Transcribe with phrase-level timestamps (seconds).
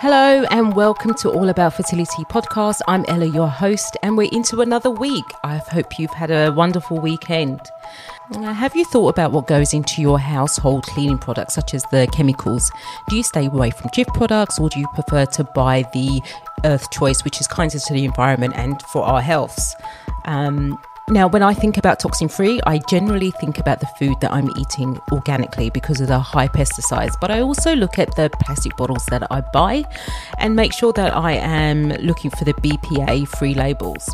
[0.00, 2.82] Hello and welcome to All About Fertility podcast.
[2.86, 5.24] I'm Ella, your host, and we're into another week.
[5.42, 7.60] I hope you've had a wonderful weekend.
[8.32, 12.70] Have you thought about what goes into your household cleaning products, such as the chemicals?
[13.08, 16.22] Do you stay away from Jif products or do you prefer to buy the
[16.64, 19.74] Earth Choice, which is kinder to the environment and for our healths?
[20.26, 20.78] Um,
[21.10, 24.50] now, when I think about toxin free, I generally think about the food that I'm
[24.58, 27.14] eating organically because of the high pesticides.
[27.20, 29.84] But I also look at the plastic bottles that I buy
[30.38, 34.08] and make sure that I am looking for the BPA free labels.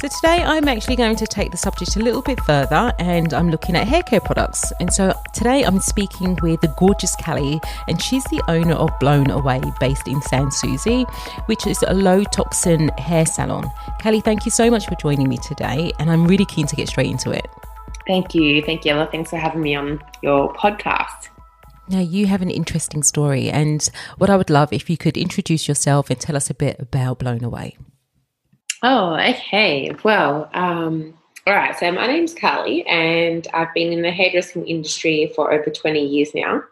[0.00, 3.50] So, today I'm actually going to take the subject a little bit further and I'm
[3.50, 4.72] looking at hair care products.
[4.78, 9.28] And so, today I'm speaking with the gorgeous Callie, and she's the owner of Blown
[9.28, 11.02] Away, based in Sans Souci,
[11.46, 13.68] which is a low toxin hair salon.
[14.00, 16.86] Callie, thank you so much for joining me today, and I'm really keen to get
[16.86, 17.48] straight into it.
[18.06, 18.62] Thank you.
[18.62, 19.08] Thank you, Ella.
[19.10, 21.30] Thanks for having me on your podcast.
[21.88, 25.66] Now, you have an interesting story, and what I would love if you could introduce
[25.66, 27.76] yourself and tell us a bit about Blown Away.
[28.82, 29.90] Oh, okay.
[30.04, 31.14] Well, um,
[31.46, 31.76] all right.
[31.76, 36.30] So my name's Carly, and I've been in the hairdressing industry for over 20 years
[36.34, 36.62] now.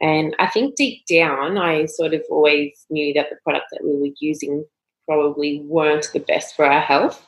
[0.00, 3.96] And I think deep down, I sort of always knew that the product that we
[3.96, 4.64] were using
[5.06, 7.26] probably weren't the best for our health.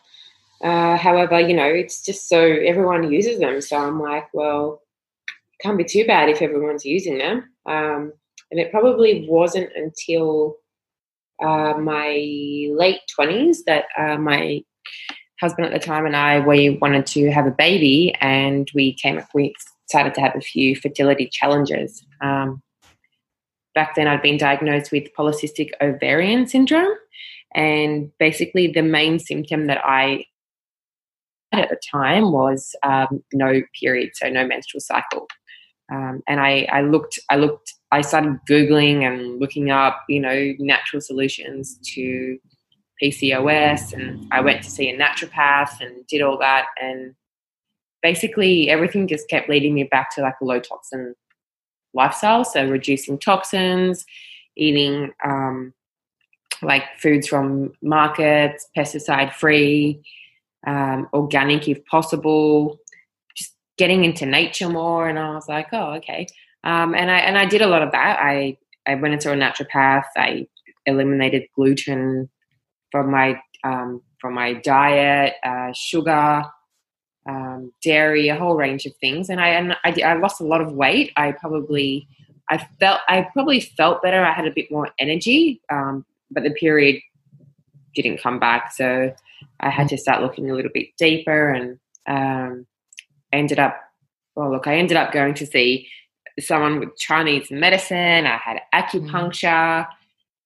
[0.62, 3.61] Uh, however, you know, it's just so everyone uses them.
[3.61, 4.83] So I'm like, well,
[5.62, 7.44] can't be too bad if everyone's using them.
[7.66, 8.12] Um,
[8.50, 10.56] and it probably wasn't until
[11.43, 14.63] uh, my late 20s that uh, my
[15.41, 19.19] husband at the time and I, we wanted to have a baby and we came
[19.19, 19.55] up, we
[19.89, 22.05] started to have a few fertility challenges.
[22.21, 22.63] Um,
[23.75, 26.95] back then I'd been diagnosed with polycystic ovarian syndrome
[27.55, 30.27] and basically the main symptom that I
[31.53, 35.27] had at the time was um, no period, so no menstrual cycle.
[35.93, 40.53] Um, and I, I looked, I looked I started Googling and looking up, you know,
[40.59, 42.39] natural solutions to
[43.03, 43.93] PCOS.
[43.93, 46.67] And I went to see a naturopath and did all that.
[46.81, 47.15] And
[48.03, 51.15] basically, everything just kept leading me back to like a low toxin
[51.93, 52.45] lifestyle.
[52.45, 54.05] So, reducing toxins,
[54.56, 55.75] eating um,
[56.62, 60.00] like foods from markets, pesticide free,
[60.67, 62.79] um, organic if possible,
[63.34, 65.09] just getting into nature more.
[65.09, 66.27] And I was like, oh, okay.
[66.65, 68.19] Um, and I and I did a lot of that.
[68.21, 68.56] I
[68.87, 70.04] I went into a naturopath.
[70.16, 70.47] I
[70.87, 72.28] eliminated gluten
[72.91, 76.44] from my um, from my diet, uh, sugar,
[77.28, 79.31] um, dairy, a whole range of things.
[79.31, 81.12] And I and I, I lost a lot of weight.
[81.16, 82.06] I probably
[82.50, 84.22] I felt I probably felt better.
[84.22, 87.00] I had a bit more energy, um, but the period
[87.94, 88.72] didn't come back.
[88.72, 89.15] So
[89.60, 92.66] I had to start looking a little bit deeper and um,
[93.32, 93.81] ended up.
[94.34, 95.88] Well, look, I ended up going to see
[96.41, 98.27] someone with Chinese medicine.
[98.27, 99.87] I had acupuncture.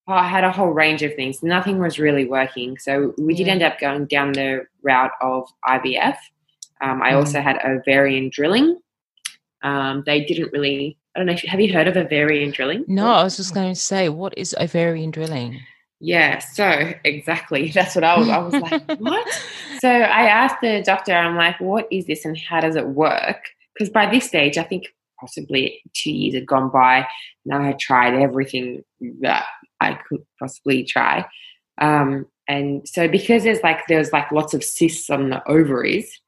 [0.07, 1.43] Oh, I had a whole range of things.
[1.43, 2.77] Nothing was really working.
[2.79, 6.17] So we did end up going down the route of IVF.
[6.81, 7.17] Um, I mm.
[7.17, 8.79] also had ovarian drilling.
[9.63, 10.99] Um, they didn't really.
[11.15, 11.33] I don't know.
[11.33, 12.85] If, have you heard of ovarian drilling?
[12.89, 15.61] No, I was just going to say, what is ovarian drilling?
[16.01, 17.71] Yeah, so exactly.
[17.75, 18.29] That's what I was.
[18.29, 19.43] I was like, what?
[19.81, 23.49] So I asked the doctor, I'm like, what is this and how does it work?
[23.73, 27.07] Because by this stage, I think possibly two years had gone by
[27.45, 28.85] and I had tried everything
[29.21, 29.47] that
[29.81, 31.27] I could possibly try.
[31.81, 36.21] Um, and so because there's like there's like lots of cysts on the ovaries,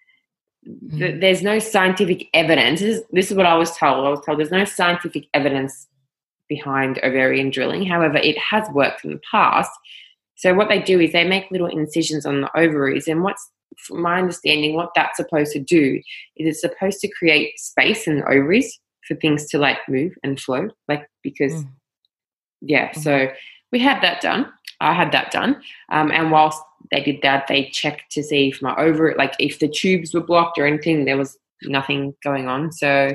[0.66, 0.98] mm.
[0.98, 2.80] th- there's no scientific evidence.
[2.80, 4.06] This is, this is what I was told.
[4.06, 5.86] I was told there's no scientific evidence
[6.48, 7.84] behind ovarian drilling.
[7.84, 9.70] However, it has worked in the past.
[10.36, 14.00] So what they do is they make little incisions on the ovaries, and what's from
[14.00, 16.00] my understanding, what that's supposed to do
[16.36, 20.40] is it's supposed to create space in the ovaries for things to like move and
[20.40, 21.68] flow, like because, mm.
[22.60, 22.90] yeah.
[22.92, 23.02] Mm.
[23.02, 23.28] So
[23.72, 24.52] we had that done.
[24.80, 28.60] I had that done, um, and whilst they did that, they checked to see if
[28.60, 31.04] my over, like if the tubes were blocked or anything.
[31.04, 33.14] There was nothing going on, so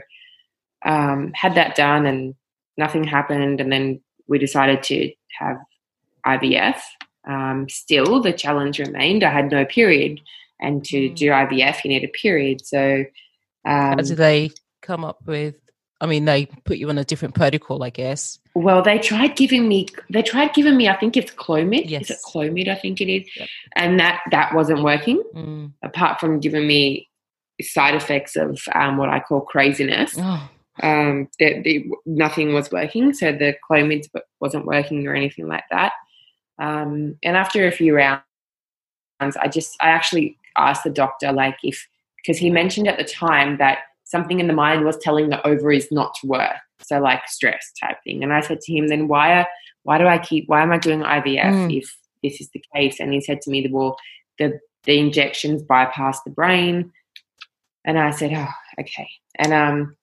[0.85, 2.35] um, had that done, and
[2.77, 3.61] nothing happened.
[3.61, 5.57] And then we decided to have
[6.25, 6.81] IVF.
[7.27, 9.23] Um, still, the challenge remained.
[9.23, 10.19] I had no period,
[10.59, 11.15] and to mm.
[11.15, 12.65] do IVF, you need a period.
[12.65, 13.05] So,
[13.65, 14.51] um, how did they
[14.81, 15.55] come up with
[16.01, 18.39] I mean, they put you on a different protocol, I guess.
[18.55, 19.87] Well, they tried giving me.
[20.09, 20.89] They tried giving me.
[20.89, 21.89] I think it's Clomid.
[21.89, 22.09] Yes.
[22.09, 22.67] Is it Clomid?
[22.67, 23.29] I think it is.
[23.37, 23.47] Yep.
[23.75, 25.21] And that that wasn't working.
[25.35, 25.73] Mm.
[25.83, 27.07] Apart from giving me
[27.61, 30.15] side effects of um, what I call craziness.
[30.17, 30.49] Oh.
[30.81, 33.13] Um, that nothing was working.
[33.13, 34.07] So the Clomid
[34.39, 35.93] wasn't working or anything like that.
[36.57, 38.23] Um, and after a few rounds,
[39.19, 41.87] I just I actually asked the doctor like if
[42.17, 43.79] because he mentioned at the time that
[44.11, 46.57] something in the mind was telling the ovaries not to work.
[46.81, 48.23] So like stress type thing.
[48.23, 49.47] And I said to him, then why are
[49.83, 51.77] why do I keep, why am I doing IVF mm.
[51.77, 52.99] if this is the case?
[52.99, 53.97] And he said to me, well,
[54.37, 56.91] the, the injections bypass the brain.
[57.85, 58.47] And I said, oh,
[58.79, 59.09] okay.
[59.39, 59.95] And um,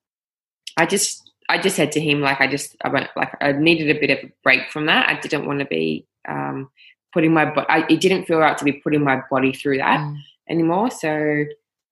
[0.77, 3.97] I just, I just said to him, like, I just, I went, like, I needed
[3.97, 5.09] a bit of a break from that.
[5.09, 6.71] I didn't want to be um,
[7.13, 10.17] putting my, body, it didn't feel right to be putting my body through that mm.
[10.49, 10.91] anymore.
[10.91, 11.45] So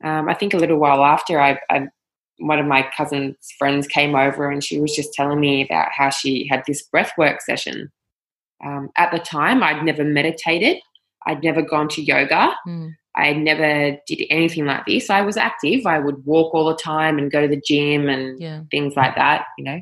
[0.03, 1.87] um, I think a little while after, I, I
[2.39, 6.11] one of my cousin's friends came over and she was just telling me about how
[6.11, 7.91] she had this breathwork session.
[8.65, 10.79] Um, at the time, I'd never meditated,
[11.27, 12.95] I'd never gone to yoga, mm.
[13.17, 15.09] I never did anything like this.
[15.09, 15.87] I was active.
[15.87, 18.61] I would walk all the time and go to the gym and yeah.
[18.71, 19.81] things like that, you know.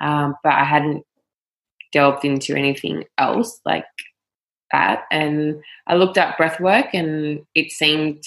[0.00, 1.02] Um, but I hadn't
[1.92, 3.86] delved into anything else like
[4.70, 5.04] that.
[5.10, 8.22] And I looked up breathwork and it seemed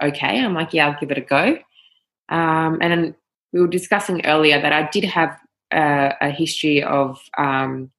[0.00, 0.38] okay.
[0.38, 1.58] I'm like, yeah, I'll give it a go.
[2.28, 3.14] Um, and
[3.52, 5.38] we were discussing earlier that I did have
[5.72, 7.90] a, a history of um,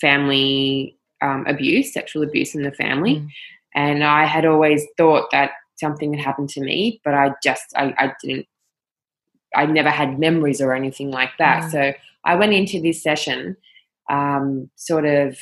[0.00, 3.16] family um, abuse, sexual abuse in the family.
[3.16, 3.28] Mm.
[3.74, 7.94] And I had always thought that something had happened to me, but I just, I,
[7.98, 8.46] I didn't,
[9.54, 11.64] I never had memories or anything like that.
[11.64, 11.70] Mm.
[11.70, 11.92] So
[12.24, 13.56] I went into this session
[14.10, 15.38] um, sort of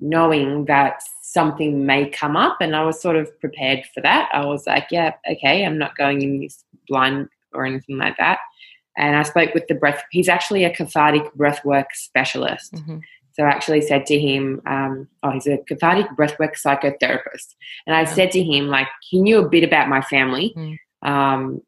[0.00, 4.28] knowing that something may come up and I was sort of prepared for that.
[4.32, 8.38] I was like, yeah, okay, I'm not going in this blind or anything like that.
[8.96, 10.02] And I spoke with the breath.
[10.10, 12.74] He's actually a cathartic breathwork specialist.
[12.74, 12.98] Mm-hmm.
[13.32, 17.54] So I actually said to him, um, "Oh, he's a cathartic breathwork psychotherapist."
[17.86, 20.76] And I said to him, like, he knew a bit about my family, mm.
[21.02, 21.62] um,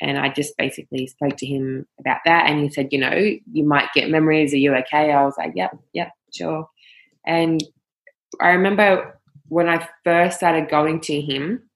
[0.00, 2.46] and I just basically spoke to him about that.
[2.48, 4.54] And he said, "You know, you might get memories.
[4.54, 6.68] Are you okay?" I was like, "Yep, yep, sure."
[7.26, 7.62] And
[8.40, 11.67] I remember when I first started going to him,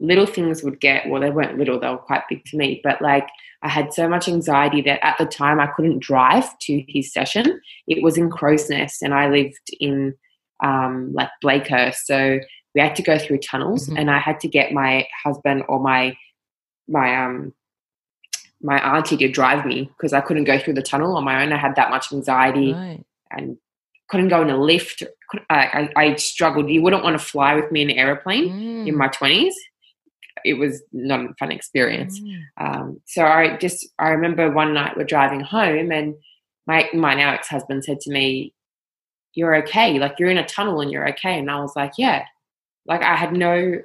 [0.00, 3.00] little things would get well they weren't little they were quite big to me but
[3.00, 3.28] like
[3.62, 7.60] i had so much anxiety that at the time i couldn't drive to his session
[7.86, 10.14] it was in crow's nest and i lived in
[10.62, 12.38] um, like blakehurst so
[12.74, 13.98] we had to go through tunnels mm-hmm.
[13.98, 16.16] and i had to get my husband or my
[16.88, 17.52] my um
[18.62, 21.52] my auntie to drive me because i couldn't go through the tunnel on my own
[21.52, 23.02] i had that much anxiety right.
[23.30, 23.56] and
[24.08, 25.02] couldn't go in a lift
[25.48, 26.68] I, I, I, struggled.
[26.68, 28.88] You wouldn't want to fly with me in an airplane mm.
[28.88, 29.52] in my 20s
[30.44, 32.20] it was not a fun experience.
[32.20, 32.42] Mm.
[32.58, 36.14] Um, so I just I remember one night we're driving home and
[36.66, 38.54] my my now ex husband said to me,
[39.34, 39.98] "You're okay.
[39.98, 42.24] Like you're in a tunnel and you're okay." And I was like, "Yeah."
[42.86, 43.80] Like I had no.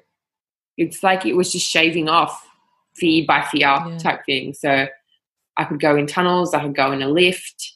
[0.77, 2.47] It's like it was just shaving off
[2.95, 3.97] fear by fear yeah.
[3.97, 4.53] type thing.
[4.53, 4.87] So
[5.57, 6.53] I could go in tunnels.
[6.53, 7.73] I could go in a lift.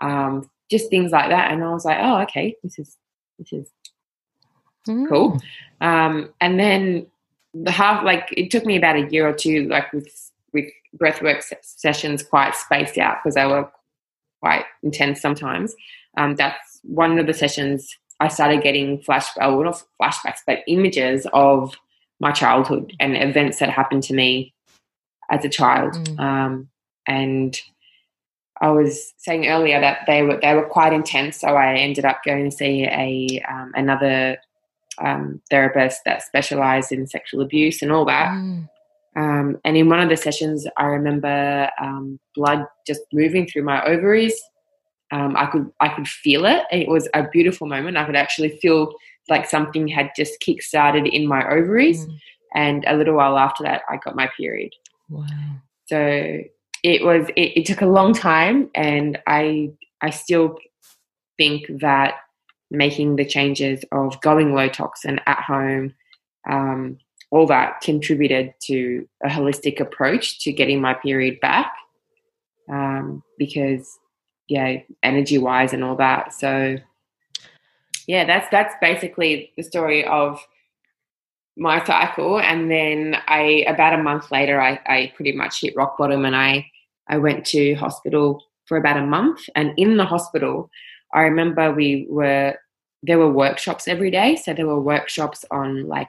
[0.00, 1.52] Um, just things like that.
[1.52, 2.56] And I was like, "Oh, okay.
[2.62, 2.96] This is
[3.38, 3.70] this is
[4.88, 5.08] mm.
[5.08, 5.40] cool."
[5.80, 7.12] Um, and then the
[7.66, 10.66] half like it took me about a year or two like with with
[10.96, 13.68] breathwork sessions quite spaced out because they were
[14.40, 15.74] quite intense sometimes
[16.16, 21.26] um, that's one of the sessions i started getting flash well not flashbacks but images
[21.32, 21.74] of
[22.20, 24.52] my childhood and events that happened to me
[25.30, 26.20] as a child mm.
[26.20, 26.68] um,
[27.06, 27.60] and
[28.60, 32.22] I was saying earlier that they were they were quite intense, so I ended up
[32.24, 34.38] going to see a um, another
[34.98, 38.28] um, therapists that specialize in sexual abuse and all that.
[38.28, 38.68] Mm.
[39.16, 43.84] Um, and in one of the sessions, I remember um, blood just moving through my
[43.84, 44.40] ovaries.
[45.12, 46.64] Um, I could I could feel it.
[46.72, 47.96] It was a beautiful moment.
[47.96, 48.92] I could actually feel
[49.28, 52.04] like something had just kick started in my ovaries.
[52.04, 52.18] Mm.
[52.56, 54.72] And a little while after that, I got my period.
[55.08, 55.26] Wow.
[55.86, 56.40] So
[56.82, 57.28] it was.
[57.36, 59.70] It, it took a long time, and I
[60.00, 60.56] I still
[61.36, 62.14] think that
[62.76, 65.94] making the changes of going low toxin at home,
[66.48, 66.98] um,
[67.30, 71.72] all that contributed to a holistic approach to getting my period back.
[72.70, 73.98] Um, because,
[74.48, 76.32] yeah, energy wise and all that.
[76.32, 76.78] So,
[78.06, 80.40] yeah, that's that's basically the story of
[81.56, 82.40] my cycle.
[82.40, 86.34] And then I, about a month later, I, I pretty much hit rock bottom, and
[86.34, 86.70] I
[87.08, 89.40] I went to hospital for about a month.
[89.54, 90.70] And in the hospital,
[91.12, 92.56] I remember we were
[93.06, 94.36] there were workshops every day.
[94.36, 96.08] So there were workshops on like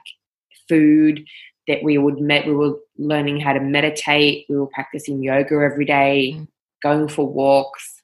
[0.68, 1.24] food
[1.68, 2.46] that we would met.
[2.46, 4.46] We were learning how to meditate.
[4.48, 6.48] We were practicing yoga every day, mm.
[6.82, 8.02] going for walks.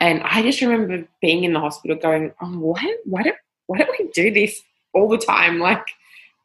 [0.00, 3.32] And I just remember being in the hospital going, oh, why, why, do,
[3.66, 4.60] why don't we do this
[4.92, 5.58] all the time?
[5.58, 5.84] Like,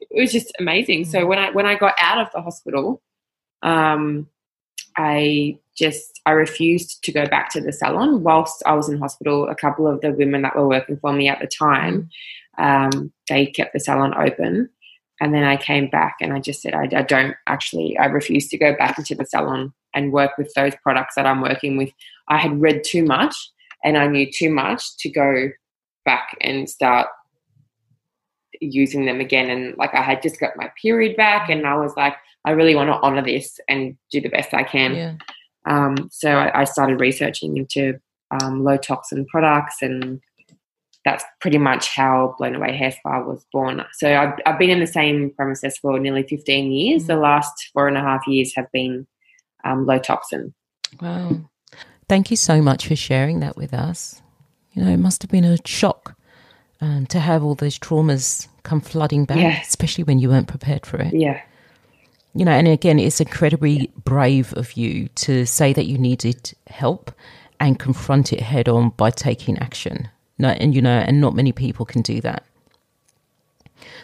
[0.01, 1.03] it was just amazing.
[1.03, 1.07] Mm.
[1.07, 3.01] So when I, when I got out of the hospital,
[3.63, 4.27] um,
[4.97, 9.49] I just I refused to go back to the salon whilst I was in hospital.
[9.49, 12.09] A couple of the women that were working for me at the time,
[12.57, 14.69] um, they kept the salon open,
[15.19, 18.47] and then I came back and I just said I, I don't actually I refuse
[18.49, 21.89] to go back into the salon and work with those products that I'm working with.
[22.27, 23.35] I had read too much
[23.83, 25.49] and I knew too much to go
[26.05, 27.07] back and start
[28.61, 29.49] using them again.
[29.49, 32.75] And like I had just got my period back, and I was like, I really
[32.75, 34.95] want to honor this and do the best I can.
[34.95, 35.15] Yeah.
[35.67, 40.21] Um, so I, I, started researching into um, low toxin products, and
[41.03, 43.83] that's pretty much how Blown Away Hair Spa was born.
[43.93, 47.03] So I've, I've been in the same premises for nearly 15 years.
[47.03, 47.07] Mm-hmm.
[47.07, 49.07] The last four and a half years have been
[49.63, 50.53] um, low toxin.
[51.01, 51.49] Wow.
[52.07, 54.21] Thank you so much for sharing that with us.
[54.73, 56.14] You know, it must have been a shock
[56.81, 59.61] um, to have all those traumas come flooding back, yeah.
[59.61, 61.13] especially when you weren't prepared for it.
[61.13, 61.41] Yeah.
[62.33, 67.11] You know, and again, it's incredibly brave of you to say that you needed help
[67.59, 70.09] and confront it head on by taking action.
[70.37, 72.45] No, and you know, and not many people can do that.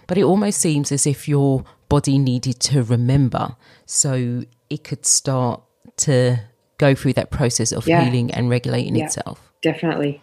[0.08, 5.62] But it almost seems as if your body needed to remember so it could start
[5.98, 6.40] to
[6.78, 8.04] go through that process of yeah.
[8.06, 9.52] healing and regulating yeah, itself.
[9.62, 10.22] Definitely.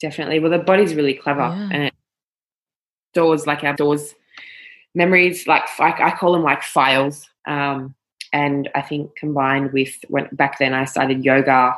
[0.00, 0.40] Definitely.
[0.40, 1.68] Well, the body's really clever yeah.
[1.72, 1.94] and it
[3.12, 4.14] stores like our doors
[4.94, 7.28] memories, like I, call them like files.
[7.46, 7.94] Um,
[8.32, 11.76] and I think combined with when back then I started yoga,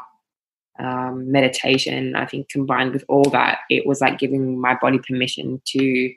[0.79, 5.61] um, meditation, I think combined with all that, it was like giving my body permission
[5.67, 6.15] to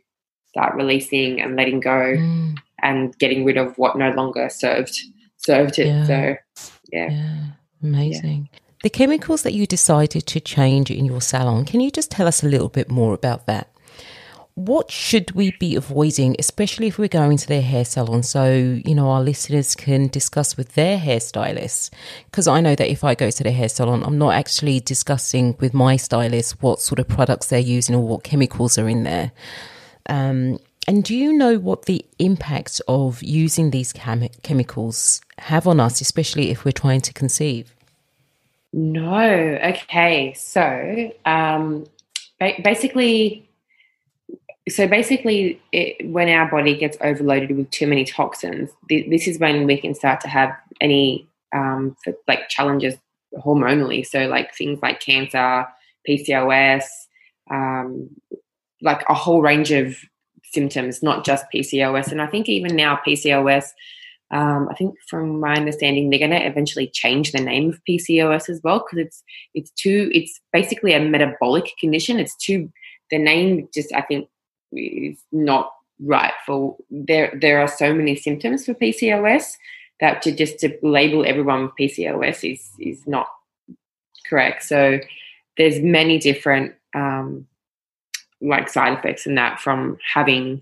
[0.48, 2.58] start releasing and letting go mm.
[2.82, 4.98] and getting rid of what no longer served
[5.38, 5.88] served it.
[5.88, 6.06] Yeah.
[6.06, 6.36] So
[6.92, 7.10] yeah.
[7.10, 7.44] yeah.
[7.84, 8.50] Amazing.
[8.52, 8.60] Yeah.
[8.84, 12.44] The chemicals that you decided to change in your salon, can you just tell us
[12.44, 13.72] a little bit more about that?
[14.54, 18.96] What should we be avoiding, especially if we're going to their hair salon, so you
[18.96, 21.90] know our listeners can discuss with their hairstylists?
[22.32, 25.58] Because I know that if I go to the hair salon, I'm not actually discussing
[25.60, 29.34] with my stylist what sort of products they're using or what chemicals are in there.
[30.08, 35.82] Um, and do you know what the impact of using these chem- chemicals have on
[35.82, 37.75] us, especially if we're trying to conceive?
[38.78, 39.58] No.
[39.64, 40.34] Okay.
[40.34, 41.86] So um,
[42.42, 43.48] ba- basically,
[44.68, 49.40] so basically, it, when our body gets overloaded with too many toxins, th- this is
[49.40, 51.96] when we can start to have any um,
[52.28, 52.96] like challenges
[53.38, 54.06] hormonally.
[54.06, 55.66] So like things like cancer,
[56.06, 56.84] PCOS,
[57.50, 58.10] um,
[58.82, 59.96] like a whole range of
[60.44, 62.12] symptoms, not just PCOS.
[62.12, 63.70] And I think even now PCOS
[64.32, 68.50] um, I think, from my understanding, they're going to eventually change the name of PCOS
[68.50, 70.10] as well because it's it's too.
[70.14, 72.20] It's basically a metabolic condition.
[72.20, 72.72] It's too.
[73.12, 74.28] The name just I think
[74.72, 77.38] is not right for there.
[77.40, 79.54] There are so many symptoms for PCOS
[80.00, 83.28] that to just to label everyone with PCOS is is not
[84.28, 84.64] correct.
[84.64, 85.00] So
[85.58, 87.46] there's many different um,
[88.42, 90.62] like side effects in that from having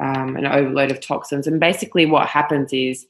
[0.00, 1.46] um, an overload of toxins.
[1.46, 3.06] And basically, what happens is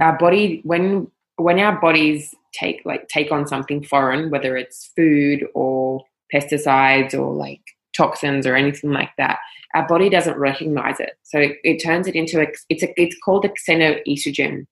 [0.00, 5.46] our body when when our bodies take like take on something foreign, whether it's food
[5.54, 7.60] or pesticides or like
[7.96, 9.38] toxins or anything like that,
[9.74, 11.12] our body doesn't recognize it.
[11.22, 14.66] So it, it turns it into a it's a it's called a xenoestrogen.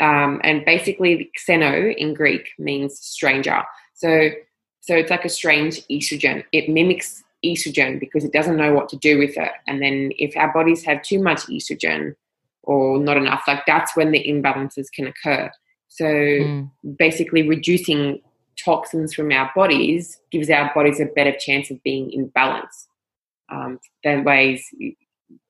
[0.00, 3.62] Um, and basically, xeno in Greek means stranger.
[3.94, 4.30] So
[4.80, 6.44] so it's like a strange estrogen.
[6.52, 9.52] It mimics estrogen because it doesn't know what to do with it.
[9.66, 12.14] And then if our bodies have too much estrogen
[12.62, 15.50] or not enough, like that's when the imbalances can occur.
[15.88, 16.70] So mm.
[16.98, 18.20] basically, reducing
[18.62, 22.88] toxins from our bodies gives our bodies a better chance of being in balance.
[23.50, 24.64] Um, that ways,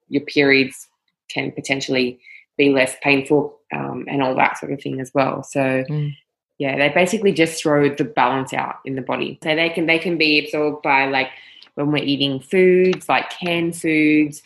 [0.08, 0.88] your periods
[1.28, 2.18] can potentially
[2.58, 5.42] be less painful um, and all that sort of thing as well.
[5.42, 5.60] So.
[5.60, 6.16] Mm.
[6.58, 9.36] Yeah, they basically just throw the balance out in the body.
[9.42, 11.28] So they can they can be absorbed by like
[11.74, 14.42] when we're eating foods like canned foods,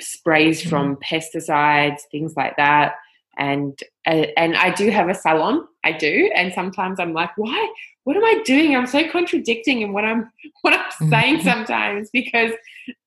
[0.00, 0.70] sprays mm-hmm.
[0.70, 2.96] from pesticides, things like that.
[3.36, 7.72] And uh, and I do have a salon, I do, and sometimes I'm like, why?
[8.04, 8.76] What am I doing?
[8.76, 10.30] I'm so contradicting in what I'm
[10.62, 11.48] what I'm saying mm-hmm.
[11.48, 12.52] sometimes because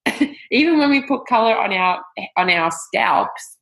[0.51, 2.03] even when we put color on our
[2.35, 3.57] on our scalps,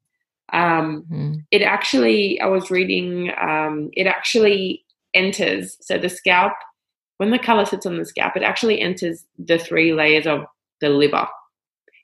[0.54, 1.34] um, mm-hmm.
[1.52, 4.84] it actually I was reading um, it actually
[5.14, 6.54] enters so the scalp
[7.18, 10.46] when the color sits on the scalp, it actually enters the three layers of
[10.82, 11.28] the liver.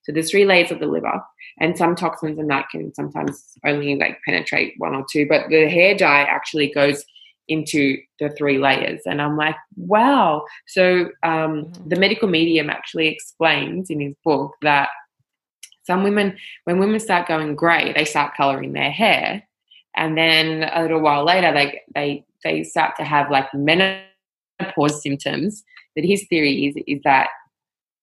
[0.04, 1.22] So there's three layers of the liver,
[1.60, 5.28] and some toxins and that can sometimes only like penetrate one or two.
[5.28, 7.06] But the hair dye actually goes
[7.48, 10.44] into the three layers, and I'm like, wow.
[10.68, 11.90] So um, mm-hmm.
[11.90, 14.90] the medical medium actually explains in his book that
[15.84, 19.44] some women, when women start going grey, they start coloring their hair,
[19.96, 24.08] and then a little while later, they they they start to have like menopause
[24.62, 25.64] menopause symptoms,
[25.96, 27.30] that his theory is is that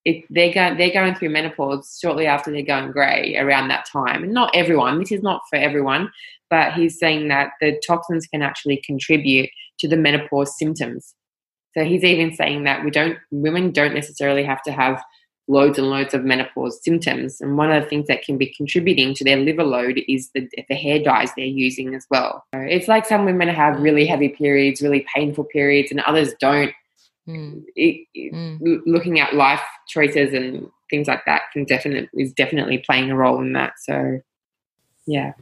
[0.04, 4.22] it, they're going they're going through menopause shortly after they're going grey around that time.
[4.22, 4.98] And not everyone.
[4.98, 6.10] This is not for everyone,
[6.50, 9.50] but he's saying that the toxins can actually contribute
[9.80, 11.14] to the menopause symptoms.
[11.76, 15.02] So he's even saying that we don't women don't necessarily have to have
[15.48, 17.40] loads and loads of menopause symptoms.
[17.40, 20.48] And one of the things that can be contributing to their liver load is the,
[20.68, 22.44] the hair dyes they're using as well.
[22.54, 26.72] So it's like some women have really heavy periods, really painful periods, and others don't.
[27.26, 27.64] Mm.
[27.74, 28.80] It, it, mm.
[28.86, 33.40] Looking at life choices and things like that can definitely is definitely playing a role
[33.40, 33.72] in that.
[33.78, 34.20] So,
[35.06, 35.32] yeah.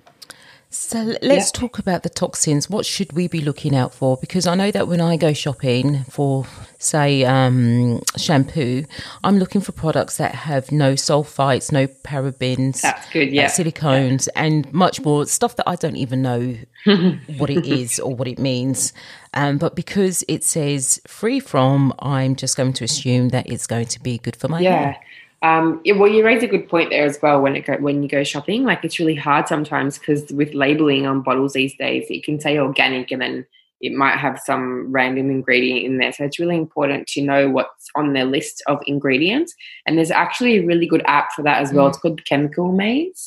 [0.79, 2.71] So let's talk about the toxins.
[2.71, 4.19] What should we be looking out for?
[4.19, 6.47] Because I know that when I go shopping for,
[6.79, 8.85] say, um, shampoo,
[9.25, 14.45] I'm looking for products that have no sulfites, no parabens, that's good, yeah, silicones, yeah.
[14.45, 16.57] and much more stuff that I don't even know
[17.39, 18.93] what it is or what it means.
[19.35, 23.87] Um, but because it says free from, I'm just going to assume that it's going
[23.87, 24.79] to be good for my yeah.
[24.79, 25.01] hair.
[25.43, 27.41] Um, yeah, well, you raise a good point there as well.
[27.41, 31.07] When it go, when you go shopping, like it's really hard sometimes because with labeling
[31.07, 33.47] on bottles these days, it can say organic and then
[33.81, 36.13] it might have some random ingredient in there.
[36.13, 39.55] So it's really important to know what's on their list of ingredients.
[39.87, 41.87] And there's actually a really good app for that as well.
[41.87, 41.89] Mm.
[41.91, 43.27] It's called Chemical Maze.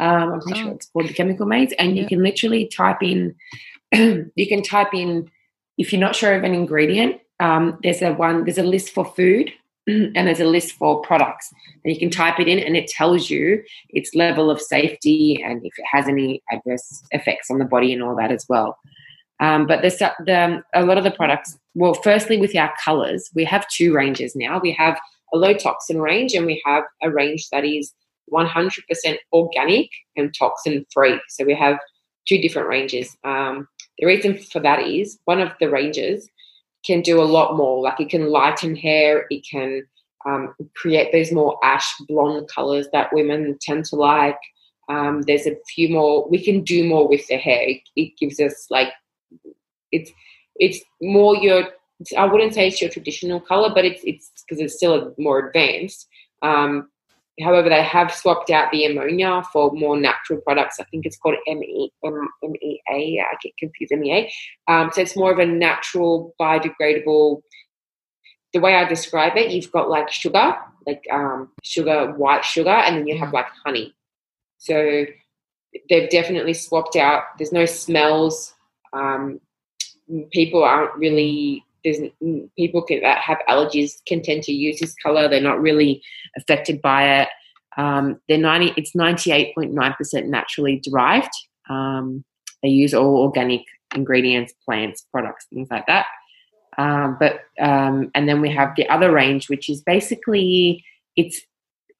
[0.00, 0.62] Um, I'm pretty oh.
[0.62, 2.02] sure it's called the Chemical Maze, and yeah.
[2.02, 3.34] you can literally type in.
[3.92, 5.28] you can type in
[5.76, 7.20] if you're not sure of an ingredient.
[7.40, 8.44] Um, there's a one.
[8.44, 9.52] There's a list for food
[10.14, 11.50] and there's a list for products
[11.84, 15.64] and you can type it in and it tells you its level of safety and
[15.64, 18.76] if it has any adverse effects on the body and all that as well.
[19.40, 23.44] Um, but there's the, a lot of the products well firstly with our colors we
[23.44, 24.60] have two ranges now.
[24.60, 24.98] We have
[25.32, 27.92] a low toxin range and we have a range that is
[28.32, 31.78] 100% organic and toxin free so we have
[32.28, 33.16] two different ranges.
[33.24, 33.66] Um,
[33.98, 36.28] the reason for that is one of the ranges
[36.84, 37.82] can do a lot more.
[37.82, 39.82] Like it can lighten hair, it can
[40.26, 44.38] um, create those more ash blonde colors that women tend to like.
[44.88, 46.28] Um, there's a few more.
[46.28, 47.62] We can do more with the hair.
[47.62, 48.88] It, it gives us like
[49.92, 50.10] it's
[50.56, 51.68] it's more your.
[52.16, 55.48] I wouldn't say it's your traditional color, but it's it's because it's still a more
[55.48, 56.06] advanced.
[56.42, 56.88] Um,
[57.42, 60.80] However, they have swapped out the ammonia for more natural products.
[60.80, 62.80] I think it's called ME, MEA.
[63.20, 64.32] I get confused, MEA.
[64.66, 67.42] Um, so it's more of a natural, biodegradable.
[68.52, 72.96] The way I describe it, you've got like sugar, like um, sugar, white sugar, and
[72.96, 73.94] then you have like honey.
[74.56, 75.04] So
[75.88, 77.24] they've definitely swapped out.
[77.38, 78.54] There's no smells.
[78.92, 79.40] Um,
[80.32, 81.98] people aren't really there's
[82.56, 85.28] people can, that have allergies can tend to use this color.
[85.28, 86.02] They're not really
[86.36, 87.28] affected by it.
[87.76, 91.30] Um, they're 90, it's 98.9% naturally derived.
[91.70, 92.24] Um,
[92.62, 93.62] they use all organic
[93.94, 96.06] ingredients, plants, products, things like that.
[96.76, 100.84] Um, but um, and then we have the other range, which is basically
[101.16, 101.40] it's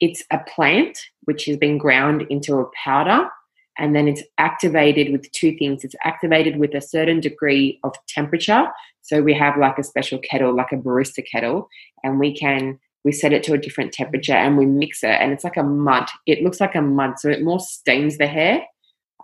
[0.00, 3.28] it's a plant which has been ground into a powder
[3.78, 5.84] and then it's activated with two things.
[5.84, 8.66] It's activated with a certain degree of temperature.
[9.02, 11.68] So we have like a special kettle, like a barista kettle,
[12.02, 15.32] and we can we set it to a different temperature and we mix it, and
[15.32, 16.08] it's like a mud.
[16.26, 18.62] It looks like a mud, so it more stains the hair.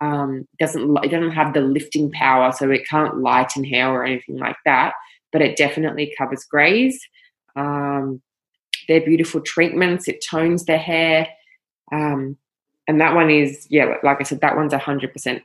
[0.01, 4.39] Um, doesn't it doesn't have the lifting power, so it can't lighten hair or anything
[4.39, 4.95] like that.
[5.33, 7.01] But it definitely covers grays.
[7.57, 8.23] Um,
[8.89, 10.09] they're beautiful treatments.
[10.09, 11.29] It tones the hair.
[11.93, 12.39] Um,
[12.89, 15.43] and that one is yeah like i said that one's a hundred percent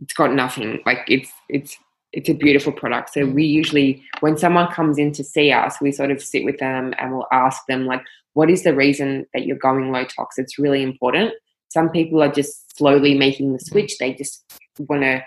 [0.00, 1.76] it's got nothing like it's it's
[2.12, 3.12] it's a beautiful product.
[3.12, 6.58] So we usually when someone comes in to see us we sort of sit with
[6.58, 8.02] them and we'll ask them like
[8.34, 10.38] what is the reason that you're going low tox?
[10.38, 11.32] It's really important.
[11.70, 13.98] Some people are just slowly making the switch.
[13.98, 14.44] They just
[14.78, 15.22] want to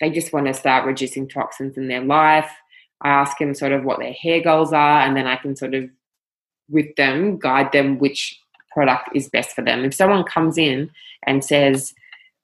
[0.00, 2.50] they just want to start reducing toxins in their life.
[3.00, 5.74] I ask them sort of what their hair goals are and then i can sort
[5.74, 5.90] of
[6.70, 8.40] with them guide them which
[8.74, 9.84] product is best for them.
[9.84, 10.90] If someone comes in
[11.26, 11.94] and says,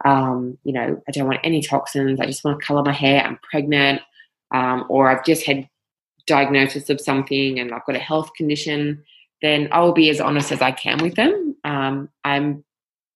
[0.04, 3.22] um, you know, I don't want any toxins, I just want to color my hair,
[3.22, 4.00] I'm pregnant,
[4.52, 5.68] um, or I've just had
[6.26, 9.04] diagnosis of something and I've got a health condition,
[9.42, 11.56] then I will be as honest as I can with them.
[11.64, 12.64] Um, I'm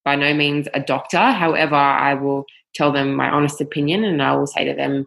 [0.04, 1.18] by no means a doctor.
[1.18, 5.06] However, I will tell them my honest opinion and I will say to them,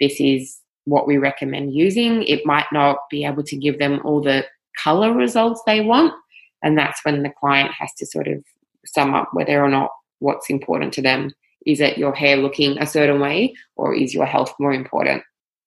[0.00, 2.22] this is what we recommend using.
[2.22, 4.46] It might not be able to give them all the
[4.82, 6.14] color results they want,
[6.62, 8.42] and that's when the client has to sort of
[8.84, 11.32] sum up whether or not what's important to them.
[11.66, 15.22] Is it your hair looking a certain way or is your health more important?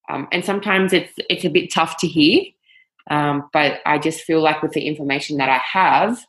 [0.10, 2.44] Um, and sometimes it's it's a bit tough to hear,
[3.10, 6.20] um, but I just feel like with the information that I have,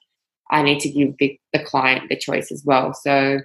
[0.51, 2.93] I need to give the, the client the choice as well.
[2.93, 3.41] So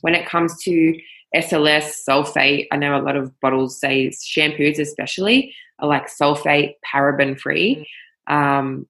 [0.00, 0.98] when it comes to
[1.34, 7.38] SLS, sulfate, I know a lot of bottles say shampoos, especially, are like sulfate, paraben
[7.38, 7.88] free.
[8.28, 8.34] Mm.
[8.34, 8.86] Um,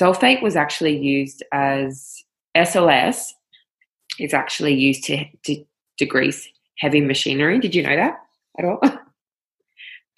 [0.00, 2.24] sulfate was actually used as
[2.56, 3.32] SLS
[4.18, 5.64] is actually used to, to
[6.00, 6.46] degrease
[6.78, 7.58] heavy machinery.
[7.58, 8.18] Did you know that
[8.58, 8.80] at all?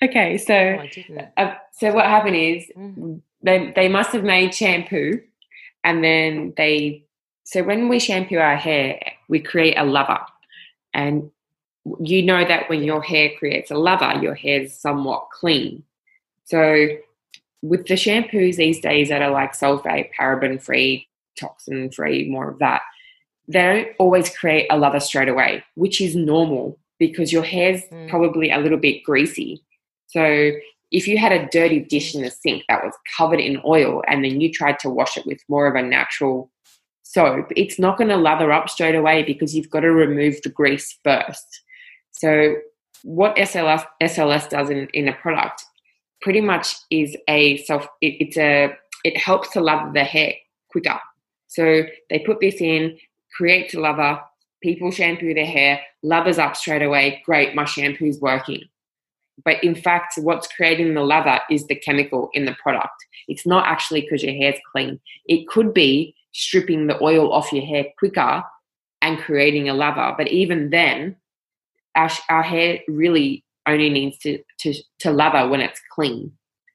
[0.01, 3.21] Okay, so Oh, uh, so what happened is Mm.
[3.43, 5.21] they they must have made shampoo,
[5.83, 7.05] and then they
[7.45, 10.21] so when we shampoo our hair, we create a lather,
[10.95, 11.31] and
[12.01, 15.83] you know that when your hair creates a lather, your hair's somewhat clean.
[16.45, 16.87] So
[17.63, 22.59] with the shampoos these days that are like sulfate, paraben free, toxin free, more of
[22.59, 22.83] that,
[23.49, 28.09] they don't always create a lather straight away, which is normal because your hair's Mm.
[28.09, 29.63] probably a little bit greasy.
[30.07, 30.53] So
[30.91, 34.25] if you had a dirty dish in the sink that was covered in oil and
[34.25, 36.51] then you tried to wash it with more of a natural
[37.03, 40.49] soap, it's not going to lather up straight away because you've got to remove the
[40.49, 41.63] grease first.
[42.11, 42.57] So
[43.03, 45.65] what SLS, SLS does in, in a product
[46.21, 50.35] pretty much is a self, it, it's a, it helps to lather the hair
[50.71, 50.99] quicker.
[51.49, 52.99] So they put this in,
[53.37, 54.21] create a lather,
[54.63, 58.63] people shampoo their hair, lathers up straight away, great, my shampoo's working.
[59.45, 62.95] But in fact, what's creating the lather is the chemical in the product.
[63.29, 64.99] It's not actually because your hair's clean.
[65.27, 68.43] It could be stripping the oil off your hair quicker
[69.01, 70.15] and creating a lather.
[70.17, 71.17] But even then,
[71.95, 76.33] our, our hair really only needs to, to, to lather when it's clean.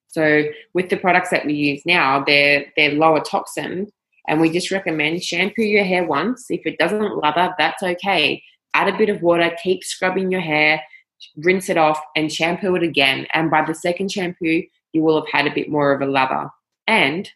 [0.07, 3.91] So with the products that we use now, they're they're lower toxin,
[4.27, 6.45] and we just recommend shampoo your hair once.
[6.49, 8.43] If it doesn't lather, that's okay.
[8.75, 10.83] Add a bit of water, keep scrubbing your hair,
[11.37, 13.25] rinse it off, and shampoo it again.
[13.33, 16.49] And by the second shampoo, you will have had a bit more of a lather.
[16.87, 17.27] And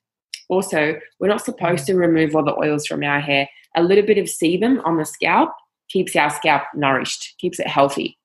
[0.49, 3.49] also, we're not supposed to remove all the oils from our hair.
[3.75, 5.51] A little bit of sebum on the scalp
[5.89, 8.17] keeps our scalp nourished, keeps it healthy.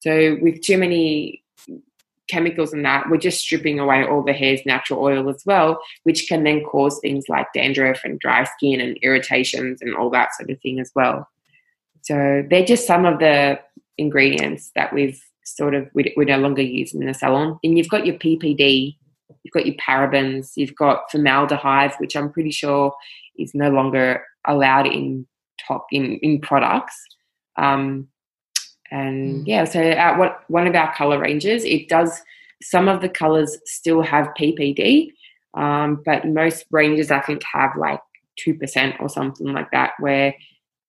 [0.00, 1.42] So with too many
[2.28, 6.26] chemicals and that, we're just stripping away all the hair's natural oil as well, which
[6.28, 10.50] can then cause things like dandruff and dry skin and irritations and all that sort
[10.50, 11.28] of thing as well.
[12.02, 13.60] So they're just some of the
[13.98, 17.58] ingredients that we've sort of we, we no longer use in the salon.
[17.62, 18.96] And you've got your PPD,
[19.42, 22.94] you've got your parabens, you've got formaldehyde, which I'm pretty sure
[23.38, 25.26] is no longer allowed in
[25.66, 26.96] top in in products.
[27.56, 28.08] Um,
[28.90, 29.46] and Mm.
[29.46, 32.22] yeah, so at what one of our color ranges, it does
[32.62, 35.12] some of the colors still have PPD,
[35.54, 38.00] um, but most ranges I think have like
[38.36, 39.92] two percent or something like that.
[39.98, 40.34] Where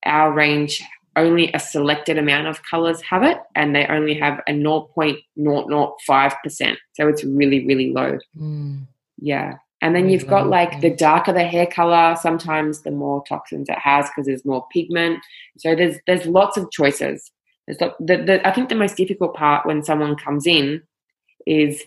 [0.06, 0.82] our range
[1.18, 6.80] only a selected amount of colors have it, and they only have a 0.005 percent.
[6.94, 8.18] So it's really really low.
[8.38, 8.88] Mm.
[9.18, 9.56] Yeah.
[9.84, 13.24] And then Really you've got low, like the darker the hair color, sometimes the more
[13.28, 15.20] toxins it has because there's more pigment.
[15.58, 17.32] So there's there's lots of choices.
[17.80, 20.82] Lot, the, the, I think the most difficult part when someone comes in
[21.46, 21.84] is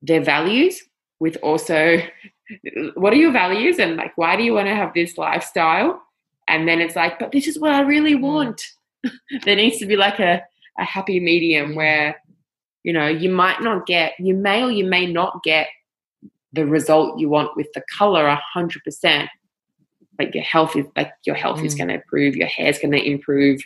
[0.00, 0.82] their values
[1.20, 1.98] with also
[2.94, 6.02] what are your values and like why do you want to have this lifestyle?
[6.48, 8.20] And then it's like, but this is what I really Mm.
[8.22, 8.62] want.
[9.44, 10.42] there needs to be like a,
[10.78, 12.20] a happy medium where,
[12.82, 15.68] you know, you might not get, you may or you may not get
[16.52, 19.30] the result you want with the color a hundred percent.
[20.18, 21.78] Like your health is like your health is Mm.
[21.78, 23.60] going to improve, your hair's going to improve,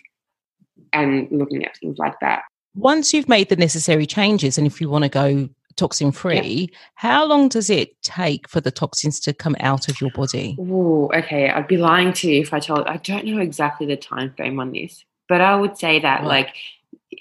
[0.93, 2.43] and looking at things like that.
[2.75, 7.25] Once you've made the necessary changes, and if you want to go toxin free, how
[7.25, 10.57] long does it take for the toxins to come out of your body?
[10.59, 11.51] Oh, okay.
[11.51, 12.87] I'd be lying to you if I told.
[12.87, 16.29] I don't know exactly the time frame on this, but I would say that Right.
[16.29, 16.55] like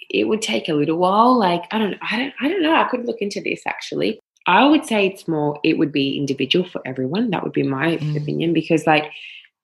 [0.10, 1.38] it would take a little while.
[1.38, 2.76] Like I don't, I don't, I don't know.
[2.76, 4.20] I could look into this actually.
[4.48, 5.60] I would say it's more.
[5.64, 7.32] It would be individual for everyone.
[7.32, 8.22] That would be my Mm.
[8.22, 9.12] opinion because like